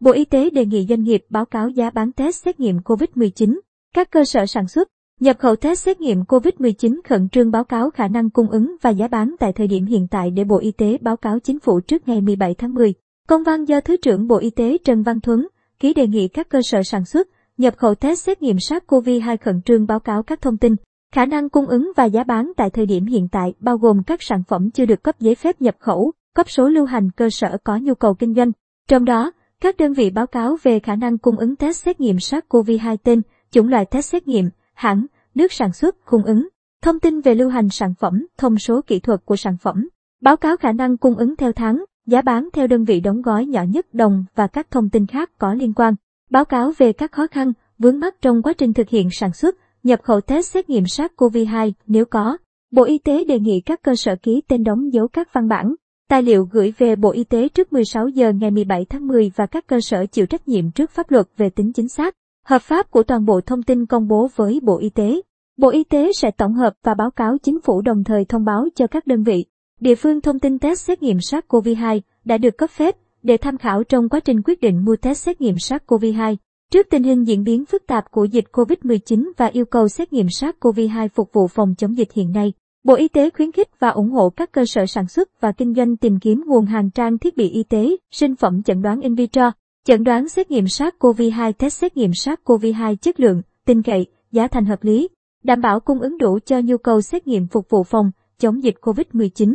[0.00, 3.60] Bộ Y tế đề nghị doanh nghiệp báo cáo giá bán test xét nghiệm COVID-19.
[3.94, 4.88] Các cơ sở sản xuất,
[5.20, 8.90] nhập khẩu test xét nghiệm COVID-19 khẩn trương báo cáo khả năng cung ứng và
[8.90, 11.80] giá bán tại thời điểm hiện tại để Bộ Y tế báo cáo chính phủ
[11.80, 12.94] trước ngày 17 tháng 10.
[13.28, 15.48] Công văn do Thứ trưởng Bộ Y tế Trần Văn Thuấn
[15.80, 17.28] ký đề nghị các cơ sở sản xuất,
[17.58, 20.74] nhập khẩu test xét nghiệm SARS-CoV-2 khẩn trương báo cáo các thông tin,
[21.12, 24.22] khả năng cung ứng và giá bán tại thời điểm hiện tại bao gồm các
[24.22, 27.56] sản phẩm chưa được cấp giấy phép nhập khẩu, cấp số lưu hành cơ sở
[27.64, 28.52] có nhu cầu kinh doanh.
[28.88, 32.16] Trong đó, các đơn vị báo cáo về khả năng cung ứng test xét nghiệm
[32.16, 36.48] SARS-CoV-2 tên, chủng loại test xét nghiệm, hãng, nước sản xuất, cung ứng,
[36.82, 39.88] thông tin về lưu hành sản phẩm, thông số kỹ thuật của sản phẩm,
[40.20, 43.46] báo cáo khả năng cung ứng theo tháng, giá bán theo đơn vị đóng gói
[43.46, 45.94] nhỏ nhất đồng và các thông tin khác có liên quan.
[46.30, 49.56] Báo cáo về các khó khăn, vướng mắc trong quá trình thực hiện sản xuất,
[49.82, 52.36] nhập khẩu test xét nghiệm SARS-CoV-2 nếu có.
[52.70, 55.74] Bộ Y tế đề nghị các cơ sở ký tên đóng dấu các văn bản,
[56.10, 59.46] tài liệu gửi về Bộ Y tế trước 16 giờ ngày 17 tháng 10 và
[59.46, 62.14] các cơ sở chịu trách nhiệm trước pháp luật về tính chính xác,
[62.46, 65.20] hợp pháp của toàn bộ thông tin công bố với Bộ Y tế.
[65.56, 68.68] Bộ Y tế sẽ tổng hợp và báo cáo chính phủ đồng thời thông báo
[68.74, 69.44] cho các đơn vị,
[69.80, 73.84] địa phương thông tin test xét nghiệm SARS-CoV-2 đã được cấp phép để tham khảo
[73.84, 76.36] trong quá trình quyết định mua test xét nghiệm SARS-CoV-2.
[76.72, 80.26] Trước tình hình diễn biến phức tạp của dịch COVID-19 và yêu cầu xét nghiệm
[80.26, 82.52] SARS-CoV-2 phục vụ phòng chống dịch hiện nay,
[82.84, 85.74] Bộ Y tế khuyến khích và ủng hộ các cơ sở sản xuất và kinh
[85.74, 89.14] doanh tìm kiếm nguồn hàng trang thiết bị y tế, sinh phẩm chẩn đoán in
[89.14, 89.52] vitro,
[89.84, 94.64] chẩn đoán xét nghiệm SARS-CoV-2 test xét nghiệm SARS-CoV-2 chất lượng, tin cậy, giá thành
[94.64, 95.08] hợp lý,
[95.44, 98.74] đảm bảo cung ứng đủ cho nhu cầu xét nghiệm phục vụ phòng chống dịch
[98.80, 99.54] COVID-19.